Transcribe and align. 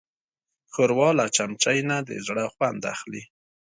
ښوروا 0.73 1.09
له 1.19 1.25
چمچۍ 1.35 1.79
نه 1.89 1.97
د 2.07 2.11
زړه 2.27 2.43
خوند 2.53 2.81
اخلي. 2.93 3.23